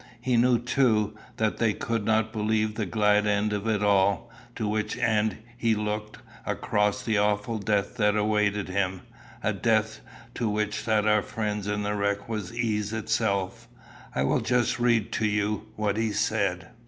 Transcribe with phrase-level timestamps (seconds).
[0.19, 4.67] He knew, too, that they could not believe the glad end of it all, to
[4.67, 9.01] which end he looked, across the awful death that awaited him
[9.43, 9.99] a death
[10.33, 13.67] to which that of our friends in the wreck was ease itself.
[14.15, 16.69] I will just read to you what he said."